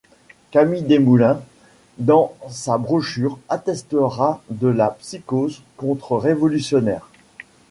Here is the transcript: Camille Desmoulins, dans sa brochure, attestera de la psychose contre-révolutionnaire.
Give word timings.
Camille 0.49 0.81
Desmoulins, 0.81 1.43
dans 1.99 2.35
sa 2.49 2.79
brochure, 2.79 3.37
attestera 3.49 4.41
de 4.49 4.65
la 4.67 4.89
psychose 4.89 5.61
contre-révolutionnaire. 5.77 7.07